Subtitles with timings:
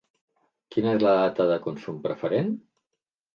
[0.75, 2.51] Quina és la data de consum preferent?